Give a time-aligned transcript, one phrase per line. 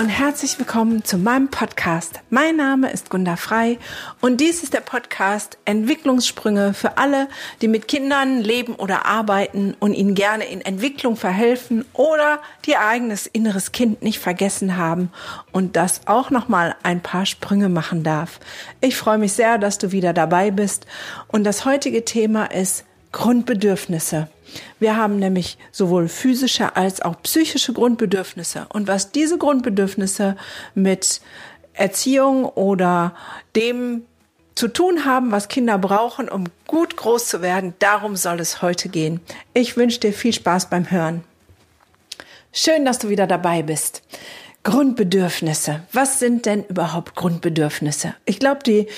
[0.00, 2.20] Und herzlich willkommen zu meinem Podcast.
[2.30, 3.78] Mein Name ist Gunda Frei
[4.22, 7.28] und dies ist der Podcast Entwicklungssprünge für alle,
[7.60, 13.26] die mit Kindern leben oder arbeiten und ihnen gerne in Entwicklung verhelfen oder die eigenes
[13.26, 15.12] inneres Kind nicht vergessen haben
[15.52, 18.40] und das auch noch mal ein paar Sprünge machen darf.
[18.80, 20.86] Ich freue mich sehr, dass du wieder dabei bist
[21.28, 24.28] und das heutige Thema ist Grundbedürfnisse.
[24.78, 28.66] Wir haben nämlich sowohl physische als auch psychische Grundbedürfnisse.
[28.70, 30.36] Und was diese Grundbedürfnisse
[30.74, 31.20] mit
[31.72, 33.14] Erziehung oder
[33.56, 34.02] dem
[34.54, 38.88] zu tun haben, was Kinder brauchen, um gut groß zu werden, darum soll es heute
[38.88, 39.20] gehen.
[39.54, 41.24] Ich wünsche dir viel Spaß beim Hören.
[42.52, 44.02] Schön, dass du wieder dabei bist.
[44.62, 45.82] Grundbedürfnisse.
[45.92, 48.14] Was sind denn überhaupt Grundbedürfnisse?
[48.26, 48.88] Ich glaube, die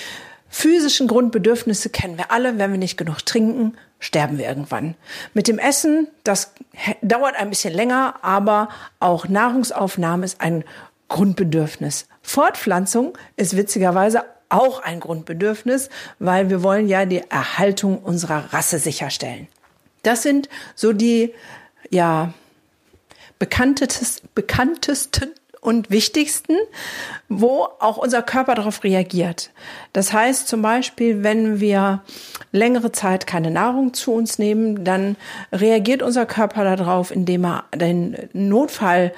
[0.52, 2.58] physischen Grundbedürfnisse kennen wir alle.
[2.58, 4.94] Wenn wir nicht genug trinken, sterben wir irgendwann.
[5.34, 6.52] Mit dem Essen, das
[7.00, 8.68] dauert ein bisschen länger, aber
[9.00, 10.62] auch Nahrungsaufnahme ist ein
[11.08, 12.06] Grundbedürfnis.
[12.20, 19.48] Fortpflanzung ist witzigerweise auch ein Grundbedürfnis, weil wir wollen ja die Erhaltung unserer Rasse sicherstellen.
[20.02, 21.34] Das sind so die,
[21.90, 22.34] ja,
[23.38, 25.32] bekanntesten, bekanntesten
[25.62, 26.56] und wichtigsten,
[27.28, 29.50] wo auch unser Körper darauf reagiert.
[29.92, 32.02] Das heißt zum Beispiel, wenn wir
[32.50, 35.16] längere Zeit keine Nahrung zu uns nehmen, dann
[35.52, 39.12] reagiert unser Körper darauf, indem er den Notfall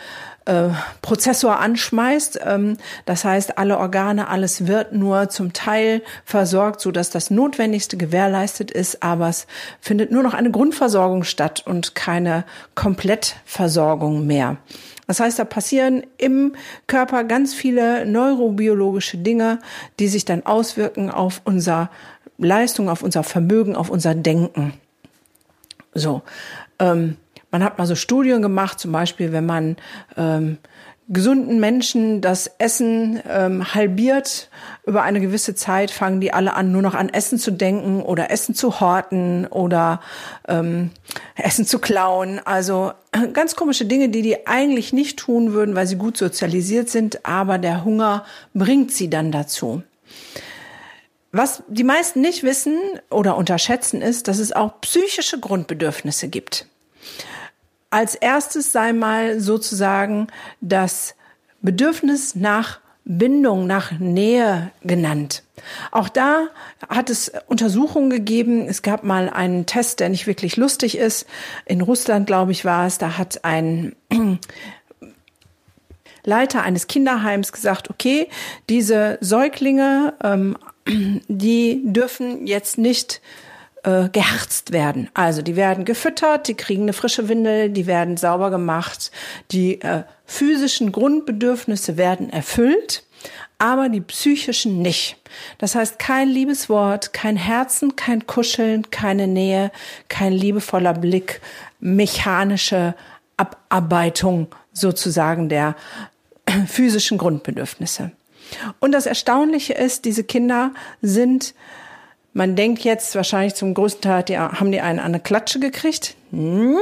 [0.45, 0.69] äh,
[1.01, 2.41] Prozessor anschmeißt.
[2.45, 7.97] Ähm, das heißt, alle Organe, alles wird nur zum Teil versorgt, so dass das Notwendigste
[7.97, 9.47] gewährleistet ist, aber es
[9.81, 14.59] findet nur noch eine Grundversorgung statt und keine Komplettversorgung mehr.
[15.07, 16.55] Das heißt, da passieren im
[16.87, 19.59] Körper ganz viele neurobiologische Dinge,
[19.99, 21.91] die sich dann auswirken auf unser
[22.39, 24.75] Leistung, auf unser Vermögen, auf unser Denken.
[25.95, 26.23] So,
[26.79, 27.17] ähm,
[27.51, 29.77] man hat mal so Studien gemacht, zum Beispiel, wenn man
[30.17, 30.59] ähm,
[31.09, 34.49] gesunden Menschen das Essen ähm, halbiert
[34.87, 38.31] über eine gewisse Zeit, fangen die alle an, nur noch an Essen zu denken oder
[38.31, 40.01] Essen zu horten oder
[40.49, 40.91] ähm,
[41.37, 42.41] Essen zu klauen.
[42.45, 42.93] Also
[43.33, 47.59] ganz komische Dinge, die die eigentlich nicht tun würden, weil sie gut sozialisiert sind, aber
[47.59, 49.83] der Hunger bringt sie dann dazu.
[51.33, 52.79] Was die meisten nicht wissen
[53.11, 56.67] oder unterschätzen ist, dass es auch psychische Grundbedürfnisse gibt.
[57.95, 60.27] Als erstes sei mal sozusagen
[60.61, 61.15] das
[61.63, 65.45] Bedürfnis nach Bindung, nach Nähe genannt.
[65.93, 66.49] Auch da
[66.89, 68.67] hat es Untersuchungen gegeben.
[68.69, 71.29] Es gab mal einen Test, der nicht wirklich lustig ist.
[71.67, 72.99] In Russland, glaube ich, war es.
[72.99, 73.95] Da hat ein
[76.25, 78.29] Leiter eines Kinderheims gesagt, okay,
[78.69, 80.57] diese Säuglinge, ähm,
[81.29, 83.21] die dürfen jetzt nicht
[83.85, 85.09] äh, geherzt werden.
[85.15, 89.11] Also die werden gefüttert, die kriegen eine frische Windel, die werden sauber gemacht,
[89.53, 93.05] die äh, physischen Grundbedürfnisse werden erfüllt,
[93.59, 95.17] aber die psychischen nicht.
[95.59, 99.71] Das heißt kein Liebeswort, kein Herzen, kein Kuscheln, keine Nähe,
[100.09, 101.41] kein liebevoller Blick,
[101.81, 102.95] mechanische
[103.37, 105.77] Abarbeitung sozusagen der
[106.67, 108.13] physischen Grundbedürfnisse.
[108.81, 110.73] Und das Erstaunliche ist, diese Kinder
[111.03, 111.55] sind
[112.35, 116.17] man denkt jetzt wahrscheinlich zum größten Teil, die, haben die einen an eine Klatsche gekriegt.
[116.33, 116.77] Hm.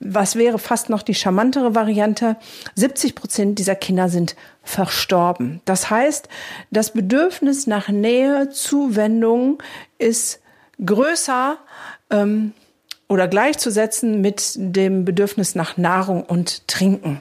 [0.00, 2.36] Was wäre fast noch die charmantere Variante?
[2.74, 5.60] 70 Prozent dieser Kinder sind verstorben.
[5.66, 6.28] Das heißt,
[6.70, 9.62] das Bedürfnis nach Nähe, Zuwendung
[9.98, 10.40] ist
[10.84, 11.58] größer
[12.08, 12.54] ähm,
[13.08, 17.20] oder gleichzusetzen mit dem Bedürfnis nach Nahrung und Trinken.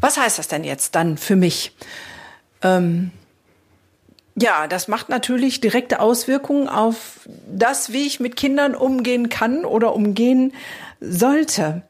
[0.00, 1.76] Was heißt das denn jetzt dann für mich?
[2.62, 3.10] Ähm,
[4.40, 9.94] ja, das macht natürlich direkte Auswirkungen auf das, wie ich mit Kindern umgehen kann oder
[9.94, 10.52] umgehen
[11.00, 11.82] sollte.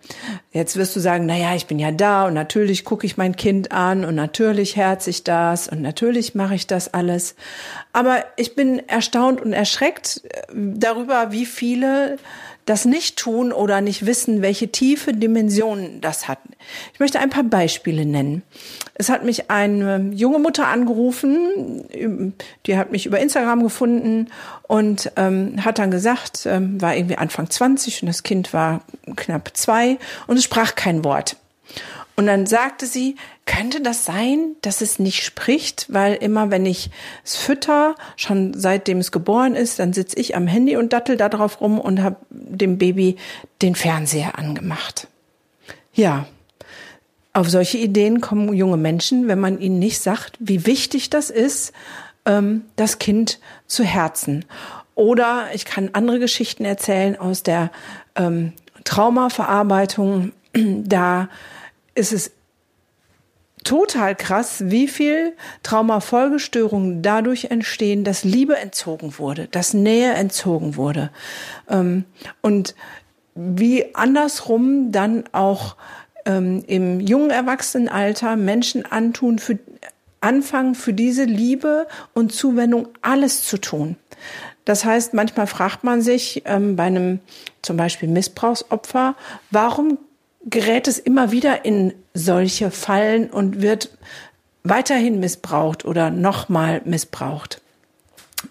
[0.53, 3.37] Jetzt wirst du sagen, na ja, ich bin ja da und natürlich gucke ich mein
[3.37, 7.35] Kind an und natürlich herz ich das und natürlich mache ich das alles.
[7.93, 10.23] Aber ich bin erstaunt und erschreckt
[10.53, 12.19] darüber, wie viele
[12.69, 16.39] das nicht tun oder nicht wissen, welche tiefe Dimensionen das hat.
[16.93, 18.43] Ich möchte ein paar Beispiele nennen.
[18.95, 21.85] Es hat mich eine junge Mutter angerufen,
[22.67, 24.29] die hat mich über Instagram gefunden
[24.65, 28.83] und ähm, hat dann gesagt, ähm, war irgendwie Anfang 20 und das Kind war
[29.17, 31.37] knapp zwei und es sprach kein Wort.
[32.19, 33.15] Und dann sagte sie,
[33.47, 36.91] könnte das sein, dass es nicht spricht, weil immer wenn ich
[37.25, 41.29] es fütter, schon seitdem es geboren ist, dann sitze ich am Handy und dattel da
[41.29, 43.15] drauf rum und habe dem Baby
[43.63, 45.07] den Fernseher angemacht.
[45.93, 46.27] Ja,
[47.35, 51.73] auf solche Ideen kommen junge Menschen, wenn man ihnen nicht sagt, wie wichtig das ist,
[52.27, 53.39] ähm, das Kind
[53.69, 54.45] zu Herzen.
[54.97, 57.71] Oder ich kann andere Geschichten erzählen aus der
[58.17, 60.33] ähm, Traumaverarbeitung.
[60.53, 61.29] Da
[61.99, 62.31] ist es
[63.65, 71.11] total krass, wie viel Traumafolgestörungen dadurch entstehen, dass Liebe entzogen wurde, dass Nähe entzogen wurde.
[71.69, 72.05] Ähm,
[72.41, 72.75] und
[73.35, 75.77] wie andersrum dann auch
[76.25, 79.59] ähm, im jungen Erwachsenenalter Menschen antun, für,
[80.21, 83.97] anfangen für diese Liebe und Zuwendung alles zu tun.
[84.65, 87.21] Das heißt, manchmal fragt man sich ähm, bei einem
[87.63, 89.15] zum Beispiel Missbrauchsopfer,
[89.51, 89.99] warum
[90.45, 93.91] gerät es immer wieder in solche Fallen und wird
[94.65, 97.61] weiterhin missbraucht oder nochmal missbraucht.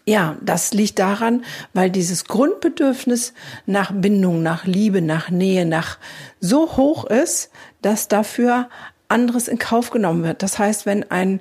[0.05, 3.33] Ja, das liegt daran, weil dieses Grundbedürfnis
[3.65, 5.97] nach Bindung, nach Liebe, nach Nähe, nach
[6.41, 7.51] so hoch ist,
[7.81, 8.69] dass dafür
[9.07, 10.43] anderes in Kauf genommen wird.
[10.43, 11.39] Das heißt, wenn ein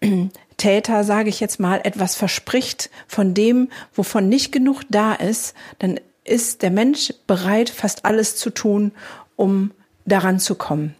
[0.58, 5.98] Täter, sage ich jetzt mal, etwas verspricht von dem, wovon nicht genug da ist, dann
[6.24, 8.92] ist der Mensch bereit, fast alles zu tun,
[9.42, 9.72] um
[10.04, 10.94] daran zu kommen.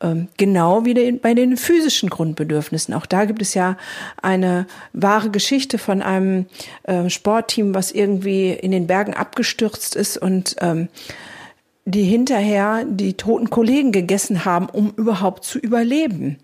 [0.00, 2.94] Ähm, genau wie bei den physischen Grundbedürfnissen.
[2.94, 3.76] Auch da gibt es ja
[4.22, 6.46] eine wahre Geschichte von einem
[6.86, 10.88] ähm, Sportteam, was irgendwie in den Bergen abgestürzt ist und ähm,
[11.84, 16.38] die hinterher die toten Kollegen gegessen haben, um überhaupt zu überleben.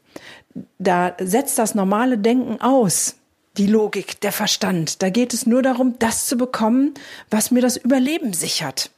[0.81, 3.15] Da setzt das normale Denken aus
[3.59, 5.03] die Logik, der Verstand.
[5.03, 6.95] Da geht es nur darum, das zu bekommen,
[7.31, 8.91] was mir das Überleben sichert.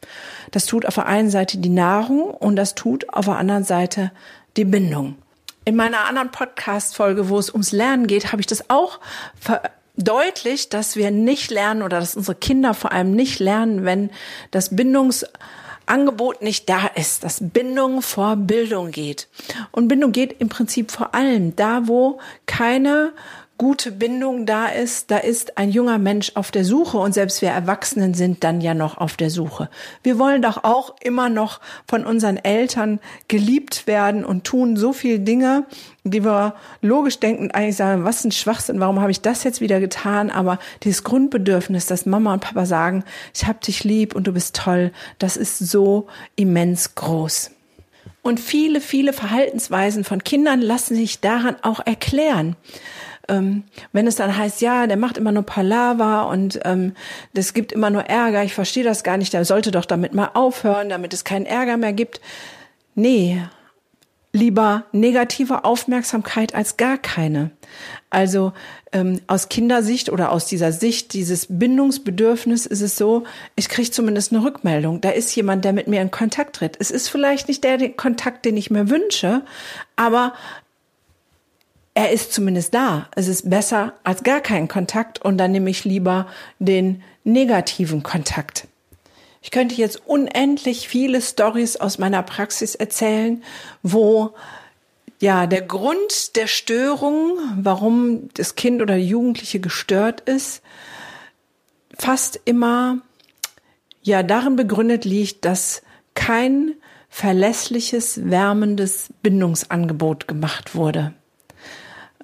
[0.50, 4.12] Das tut auf der einen Seite die Nahrung und das tut auf der anderen Seite
[4.56, 5.16] die Bindung.
[5.64, 9.00] In meiner anderen Podcast-Folge, wo es ums Lernen geht, habe ich das auch
[9.38, 14.10] verdeutlicht, dass wir nicht lernen oder dass unsere Kinder vor allem nicht lernen, wenn
[14.50, 19.28] das Bindungsangebot nicht da ist, dass Bindung vor Bildung geht.
[19.70, 23.12] Und Bindung geht im Prinzip vor allem da, wo keine
[23.60, 27.50] gute Bindung da ist, da ist ein junger Mensch auf der Suche und selbst wir
[27.50, 29.68] Erwachsenen sind dann ja noch auf der Suche.
[30.02, 35.18] Wir wollen doch auch immer noch von unseren Eltern geliebt werden und tun so viele
[35.20, 35.66] Dinge,
[36.04, 39.78] die wir logisch denken, eigentlich sagen, was ein Schwachsinn, warum habe ich das jetzt wieder
[39.78, 40.30] getan?
[40.30, 43.04] Aber dieses Grundbedürfnis, dass Mama und Papa sagen,
[43.34, 47.50] ich hab dich lieb und du bist toll, das ist so immens groß.
[48.22, 52.56] Und viele, viele Verhaltensweisen von Kindern lassen sich daran auch erklären
[53.28, 56.94] ähm, wenn es dann heißt, ja, der macht immer nur Palaver und ähm,
[57.34, 60.30] das gibt immer nur Ärger, ich verstehe das gar nicht, der sollte doch damit mal
[60.34, 62.20] aufhören, damit es keinen Ärger mehr gibt.
[62.94, 63.42] Nee,
[64.32, 67.50] lieber negative Aufmerksamkeit als gar keine.
[68.10, 68.52] Also
[68.92, 73.24] ähm, aus Kindersicht oder aus dieser Sicht, dieses Bindungsbedürfnis ist es so,
[73.56, 75.00] ich kriege zumindest eine Rückmeldung.
[75.00, 76.76] Da ist jemand, der mit mir in Kontakt tritt.
[76.78, 79.42] Es ist vielleicht nicht der Kontakt, den ich mir wünsche,
[79.96, 80.32] aber
[81.94, 83.08] er ist zumindest da.
[83.14, 86.26] Es ist besser als gar kein Kontakt und dann nehme ich lieber
[86.58, 88.68] den negativen Kontakt.
[89.42, 93.42] Ich könnte jetzt unendlich viele Stories aus meiner Praxis erzählen,
[93.82, 94.34] wo
[95.20, 100.62] ja der Grund der Störung, warum das Kind oder die Jugendliche gestört ist,
[101.98, 102.98] fast immer
[104.02, 105.82] ja darin begründet liegt, dass
[106.14, 106.74] kein
[107.08, 111.14] verlässliches, wärmendes Bindungsangebot gemacht wurde.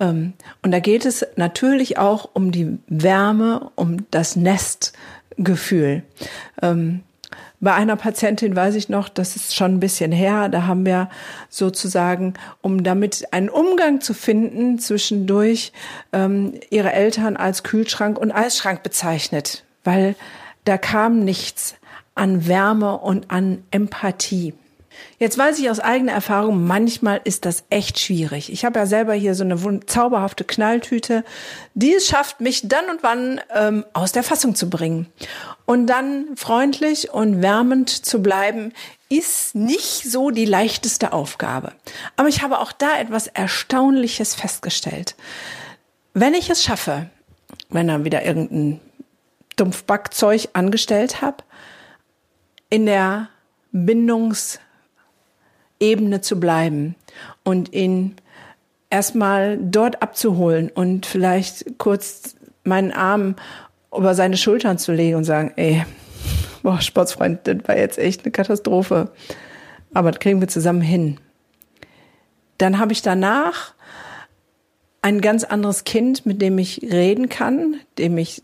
[0.01, 6.03] Ähm, und da geht es natürlich auch um die Wärme, um das Nestgefühl.
[6.63, 7.03] Ähm,
[7.59, 11.09] bei einer Patientin weiß ich noch, das ist schon ein bisschen her, da haben wir
[11.49, 15.73] sozusagen, um damit einen Umgang zu finden, zwischendurch
[16.13, 20.17] ähm, ihre Eltern als Kühlschrank und Eisschrank bezeichnet, weil
[20.65, 21.77] da kam nichts
[22.15, 24.53] an Wärme und an Empathie.
[25.19, 28.53] Jetzt weiß ich aus eigener Erfahrung, manchmal ist das echt schwierig.
[28.53, 31.25] Ich habe ja selber hier so eine zauberhafte Knalltüte,
[31.75, 35.07] die es schafft, mich dann und wann ähm, aus der Fassung zu bringen.
[35.65, 38.73] Und dann freundlich und wärmend zu bleiben,
[39.09, 41.73] ist nicht so die leichteste Aufgabe.
[42.17, 45.15] Aber ich habe auch da etwas Erstaunliches festgestellt.
[46.13, 47.09] Wenn ich es schaffe,
[47.71, 48.81] wenn er wieder irgendein
[49.57, 51.39] Dumpfbackzeug angestellt habe,
[52.69, 53.29] in der
[53.73, 54.59] Bindungs-
[55.81, 56.95] Ebene zu bleiben
[57.45, 58.17] und ihn
[58.91, 63.37] erstmal dort abzuholen und vielleicht kurz meinen Arm
[63.97, 65.85] über seine Schultern zu legen und sagen, ey,
[66.63, 69.11] boah, Sportsfreund, das war jetzt echt eine Katastrophe.
[69.95, 71.19] Aber das kriegen wir zusammen hin.
[72.59, 73.75] Dann habe ich danach
[75.03, 78.43] ein ganz anderes Kind, mit dem ich reden kann, dem ich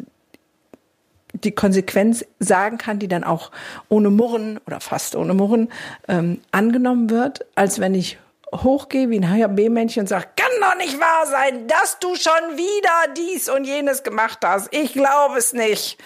[1.45, 3.51] die Konsequenz sagen kann, die dann auch
[3.89, 5.71] ohne Murren oder fast ohne Murren
[6.09, 8.19] ähm, angenommen wird, als wenn ich
[8.55, 13.15] hochgehe wie ein HB-Männchen und sage, kann doch nicht wahr sein, dass du schon wieder
[13.17, 14.73] dies und jenes gemacht hast.
[14.75, 15.99] Ich glaube es nicht.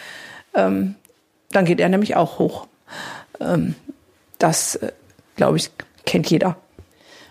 [0.54, 0.94] Ähm,
[1.50, 2.66] dann geht er nämlich auch hoch.
[3.40, 3.74] Ähm,
[4.38, 4.92] das, äh,
[5.36, 5.70] glaube ich,
[6.04, 6.56] kennt jeder.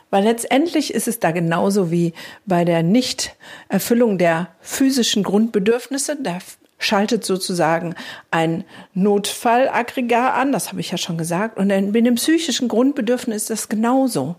[0.10, 2.14] Weil letztendlich ist es da genauso wie
[2.46, 6.18] bei der Nichterfüllung der physischen Grundbedürfnisse.
[6.22, 6.38] Da
[6.78, 7.96] schaltet sozusagen
[8.32, 8.64] ein
[8.94, 11.58] Notfallaggregat an, das habe ich ja schon gesagt.
[11.58, 14.36] Und bei dem psychischen Grundbedürfnis ist das genauso,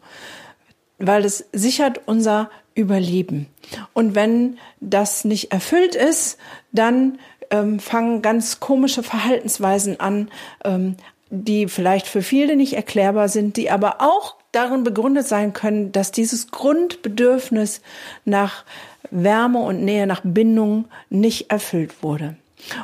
[0.99, 3.47] weil es sichert unser Überleben.
[3.95, 6.39] Und wenn das nicht erfüllt ist,
[6.73, 7.19] dann
[7.51, 10.31] ähm, fangen ganz komische Verhaltensweisen an,
[10.65, 10.97] ähm,
[11.31, 16.13] die vielleicht für viele nicht erklärbar sind, die aber auch darin begründet sein können, dass
[16.13, 17.83] dieses Grundbedürfnis
[18.25, 18.65] nach
[19.11, 22.37] Wärme und Nähe, nach Bindung nicht erfüllt wurde.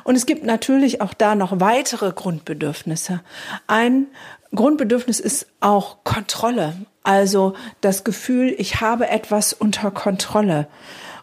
[0.04, 3.20] Und es gibt natürlich auch da noch weitere Grundbedürfnisse.
[3.66, 4.06] Ein
[4.54, 10.68] Grundbedürfnis ist auch Kontrolle, also das Gefühl, ich habe etwas unter Kontrolle.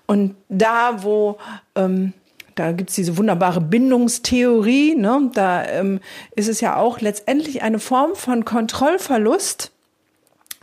[0.08, 1.38] Und da, wo
[1.76, 2.14] ähm,
[2.56, 5.30] da gibt's diese wunderbare Bindungstheorie, ne?
[5.34, 6.02] da ähm,
[6.36, 9.72] ist es ja auch letztendlich eine Form von Kontrollverlust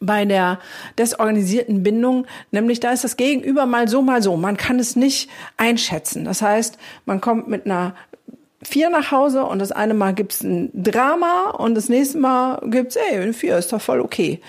[0.00, 0.59] bei der
[0.99, 4.37] desorganisierten Bindung, nämlich da ist das Gegenüber mal so, mal so.
[4.37, 6.25] Man kann es nicht einschätzen.
[6.25, 7.95] Das heißt, man kommt mit einer
[8.62, 12.97] vier nach Hause und das eine Mal gibt's ein Drama und das nächste Mal gibt's,
[12.97, 14.41] ey, eine vier ist doch voll okay.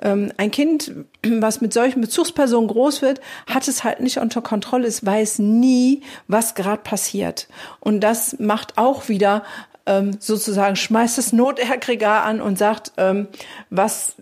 [0.00, 0.92] Ähm, ein Kind,
[1.26, 6.02] was mit solchen Bezugspersonen groß wird, hat es halt nicht unter Kontrolle, es weiß nie,
[6.28, 7.48] was gerade passiert.
[7.80, 9.44] Und das macht auch wieder
[9.86, 13.28] ähm, sozusagen, schmeißt das Notaggregat an und sagt, ähm,
[13.70, 14.16] was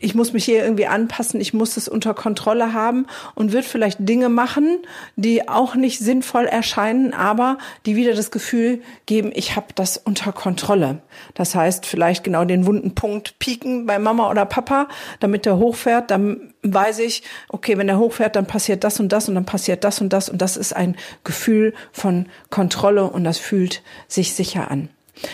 [0.00, 3.98] ich muss mich hier irgendwie anpassen, ich muss es unter Kontrolle haben und wird vielleicht
[4.00, 4.78] Dinge machen,
[5.16, 10.32] die auch nicht sinnvoll erscheinen, aber die wieder das Gefühl geben, ich habe das unter
[10.32, 11.02] Kontrolle.
[11.34, 14.88] Das heißt, vielleicht genau den wunden Punkt pieken bei Mama oder Papa,
[15.20, 19.28] damit der hochfährt, dann weiß ich, okay, wenn er hochfährt, dann passiert das und das
[19.28, 23.38] und dann passiert das und das und das ist ein Gefühl von Kontrolle und das
[23.38, 24.88] fühlt sich sicher an.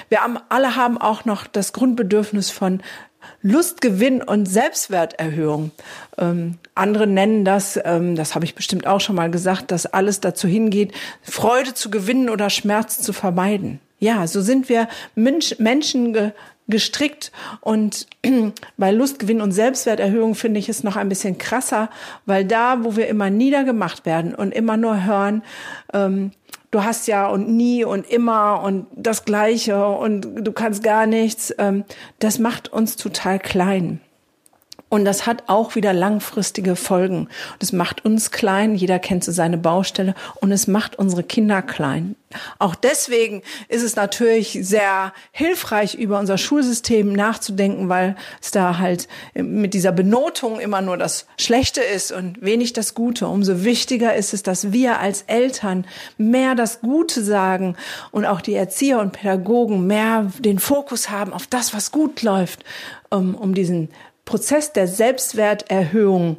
[0.08, 2.82] Wir alle haben auch noch das Grundbedürfnis von
[3.42, 5.70] Lustgewinn und Selbstwerterhöhung.
[6.18, 10.20] Ähm, andere nennen das, ähm, das habe ich bestimmt auch schon mal gesagt, dass alles
[10.20, 10.92] dazu hingeht,
[11.22, 13.80] Freude zu gewinnen oder Schmerz zu vermeiden.
[13.98, 16.32] Ja, so sind wir Mensch, Menschen ge
[16.68, 17.30] gestrickt
[17.60, 18.08] und
[18.76, 21.90] bei Lustgewinn und Selbstwerterhöhung finde ich es noch ein bisschen krasser,
[22.24, 25.42] weil da, wo wir immer niedergemacht werden und immer nur hören,
[25.92, 26.32] ähm,
[26.70, 31.54] du hast ja und nie und immer und das Gleiche und du kannst gar nichts,
[31.58, 31.84] ähm,
[32.18, 34.00] das macht uns total klein.
[34.88, 37.28] Und das hat auch wieder langfristige Folgen.
[37.58, 42.14] Das macht uns klein, jeder kennt so seine Baustelle und es macht unsere Kinder klein.
[42.60, 49.08] Auch deswegen ist es natürlich sehr hilfreich, über unser Schulsystem nachzudenken, weil es da halt
[49.34, 53.26] mit dieser Benotung immer nur das Schlechte ist und wenig das Gute.
[53.26, 55.84] Umso wichtiger ist es, dass wir als Eltern
[56.16, 57.76] mehr das Gute sagen
[58.12, 62.64] und auch die Erzieher und Pädagogen mehr den Fokus haben auf das, was gut läuft,
[63.10, 63.88] um, um diesen
[64.26, 66.36] Prozess der Selbstwerterhöhung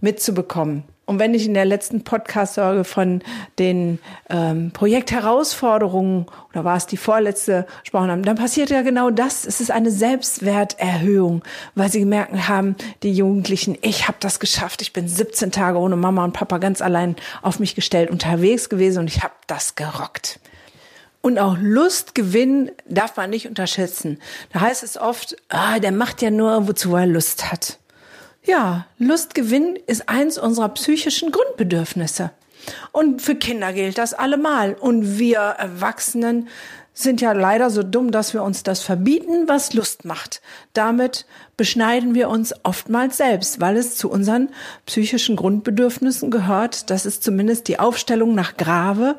[0.00, 0.84] mitzubekommen.
[1.10, 3.22] Und wenn ich in der letzten Podcast-Sorge von
[3.58, 9.44] den ähm, Projektherausforderungen oder war es die vorletzte gesprochen haben, dann passiert ja genau das.
[9.44, 11.42] Es ist eine Selbstwerterhöhung,
[11.74, 14.82] weil sie gemerkt haben, die Jugendlichen, ich habe das geschafft.
[14.82, 19.00] Ich bin 17 Tage ohne Mama und Papa ganz allein auf mich gestellt unterwegs gewesen
[19.00, 20.38] und ich habe das gerockt.
[21.22, 24.18] Und auch Lustgewinn darf man nicht unterschätzen.
[24.52, 27.78] Da heißt es oft, ah, der macht ja nur, wozu er Lust hat.
[28.44, 32.30] Ja, Lustgewinn ist eins unserer psychischen Grundbedürfnisse.
[32.92, 34.74] Und für Kinder gilt das allemal.
[34.74, 36.48] Und wir Erwachsenen
[37.02, 40.40] sind ja leider so dumm, dass wir uns das verbieten, was Lust macht.
[40.72, 41.26] Damit
[41.56, 44.48] beschneiden wir uns oftmals selbst, weil es zu unseren
[44.86, 46.88] psychischen Grundbedürfnissen gehört.
[46.88, 49.16] Das ist zumindest die Aufstellung nach Grave.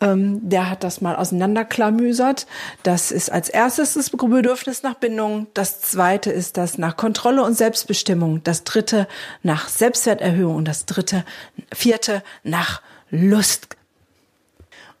[0.00, 2.46] Ähm, der hat das mal auseinanderklamüsert.
[2.82, 5.46] Das ist als erstes das Bedürfnis nach Bindung.
[5.54, 8.42] Das zweite ist das nach Kontrolle und Selbstbestimmung.
[8.44, 9.08] Das dritte
[9.42, 11.24] nach Selbstwerterhöhung und das dritte,
[11.72, 13.77] vierte nach Lust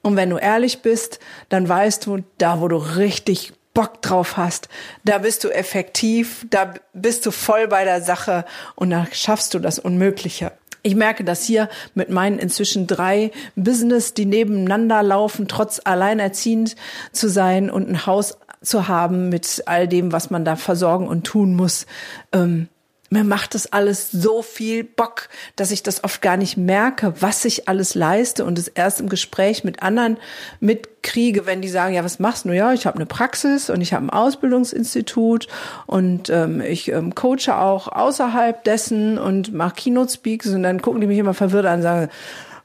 [0.08, 4.70] und wenn du ehrlich bist, dann weißt du, da wo du richtig Bock drauf hast,
[5.04, 9.58] da bist du effektiv, da bist du voll bei der Sache und da schaffst du
[9.58, 10.52] das Unmögliche.
[10.82, 16.74] Ich merke das hier mit meinen inzwischen drei Business, die nebeneinander laufen, trotz alleinerziehend
[17.12, 21.24] zu sein und ein Haus zu haben mit all dem, was man da versorgen und
[21.24, 21.84] tun muss.
[22.32, 22.68] Ähm,
[23.10, 27.44] mir macht das alles so viel Bock, dass ich das oft gar nicht merke, was
[27.44, 30.18] ich alles leiste und es erst im Gespräch mit anderen
[30.60, 32.50] mitkriege, wenn die sagen, ja, was machst du?
[32.50, 35.48] Ja, ich habe eine Praxis und ich habe ein Ausbildungsinstitut
[35.86, 41.00] und ähm, ich ähm, coache auch außerhalb dessen und mache Keynote Speaks und dann gucken
[41.00, 42.10] die mich immer verwirrt an und sagen,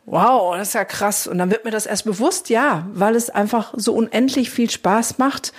[0.05, 1.27] wow, das ist ja krass.
[1.27, 5.17] Und dann wird mir das erst bewusst, ja, weil es einfach so unendlich viel Spaß
[5.17, 5.53] macht,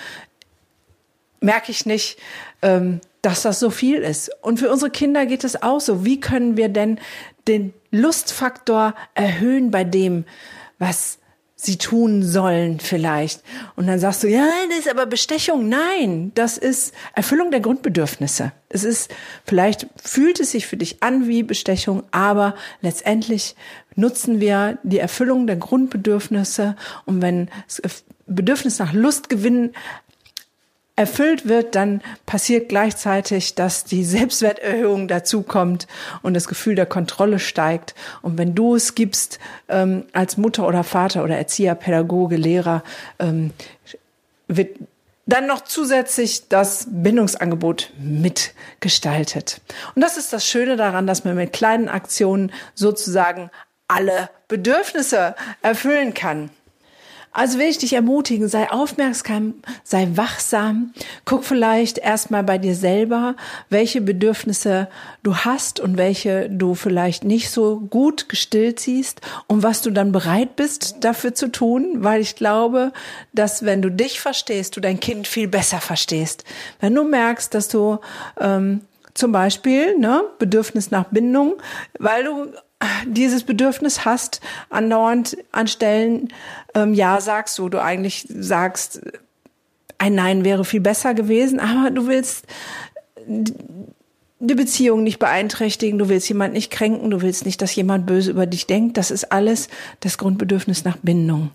[1.41, 2.19] merke ich nicht,
[2.63, 4.31] ähm, dass das so viel ist.
[4.43, 6.05] Und für unsere Kinder geht es auch so.
[6.05, 6.99] Wie können wir denn
[7.49, 10.25] den Lustfaktor erhöhen bei dem,
[10.79, 11.19] was
[11.65, 13.43] sie tun sollen vielleicht.
[13.75, 15.69] Und dann sagst du, ja, das ist aber Bestechung.
[15.69, 18.53] Nein, das ist Erfüllung der Grundbedürfnisse.
[18.69, 19.15] Es ist,
[19.47, 23.55] vielleicht fühlt es sich für dich an wie Bestechung, aber letztendlich
[23.95, 26.77] nutzen wir die Erfüllung der Grundbedürfnisse.
[27.07, 27.49] Und wenn
[28.27, 29.73] Bedürfnis nach Lustgewinn
[30.97, 35.89] erfüllt wird, dann passiert gleichzeitig, dass die Selbstwerterhöhung dazukommt
[36.23, 37.95] und das Gefühl der Kontrolle steigt.
[38.23, 42.85] Und wenn du es gibst ähm, als Mutter oder Vater oder Erzieher, Pädagoge, Lehrer,
[43.19, 43.53] ähm,
[44.47, 44.79] wird
[45.27, 49.63] dann noch zusätzlich das Bindungsangebot mitgestaltet.
[49.95, 53.51] Und das ist das Schöne daran, dass man mit kleinen Aktionen sozusagen
[53.89, 56.51] alle Bedürfnisse erfüllen kann.
[57.35, 63.35] Also will ich dich ermutigen, sei aufmerksam, sei wachsam, guck vielleicht erstmal bei dir selber,
[63.69, 64.89] welche Bedürfnisse
[65.25, 70.13] du hast und welche du vielleicht nicht so gut gestillt siehst und was du dann
[70.13, 72.93] bereit bist dafür zu tun, weil ich glaube,
[73.33, 76.45] dass wenn du dich verstehst, du dein Kind viel besser verstehst.
[76.79, 77.99] Wenn du merkst, dass du
[78.41, 81.55] ähm, zum Beispiel ne, Bedürfnis nach Bindung,
[81.99, 82.53] weil du
[83.07, 86.33] dieses Bedürfnis hast, andauernd an Stellen
[86.75, 89.01] ähm, Ja sagst, wo du eigentlich sagst,
[89.99, 92.47] ein Nein wäre viel besser gewesen, aber du willst
[94.41, 98.33] die Beziehung nicht beeinträchtigen, du willst jemand nicht kränken, du willst nicht, dass jemand böse
[98.33, 98.97] über dich denkt.
[98.97, 99.69] Das ist alles
[100.01, 101.51] das Grundbedürfnis nach Bindung.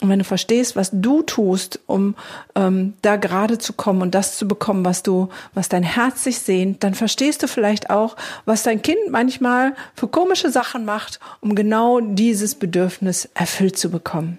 [0.00, 2.14] Und wenn du verstehst, was du tust, um
[2.54, 6.38] ähm, da gerade zu kommen und das zu bekommen, was du, was dein Herz sich
[6.38, 8.16] sehnt, dann verstehst du vielleicht auch,
[8.46, 14.38] was dein Kind manchmal für komische Sachen macht, um genau dieses Bedürfnis erfüllt zu bekommen.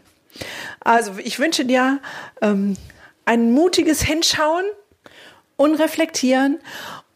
[0.80, 2.00] Also ich wünsche dir
[2.42, 2.76] ähm,
[3.26, 4.66] ein mutiges Hinschauen
[5.58, 6.60] und Reflektieren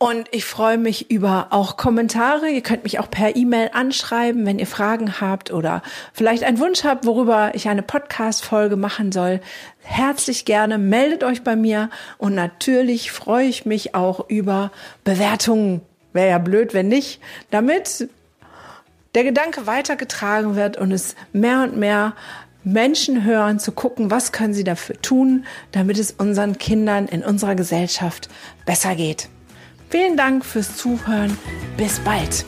[0.02, 2.50] und ich freue mich über auch Kommentare.
[2.50, 6.86] Ihr könnt mich auch per E-Mail anschreiben, wenn ihr Fragen habt oder vielleicht einen Wunsch
[6.86, 9.42] habt, worüber ich eine Podcast-Folge machen soll.
[9.82, 14.72] Herzlich gerne meldet euch bei mir und natürlich freue ich mich auch über
[15.04, 15.82] Bewertungen.
[16.14, 17.20] Wäre ja blöd, wenn nicht,
[17.52, 18.10] damit
[19.16, 22.14] der Gedanke weitergetragen wird und es mehr und mehr
[22.72, 27.56] Menschen hören, zu gucken, was können sie dafür tun, damit es unseren Kindern in unserer
[27.56, 28.30] Gesellschaft
[28.66, 29.30] besser geht.
[29.90, 31.36] Vielen Dank fürs Zuhören.
[31.78, 32.46] Bis bald.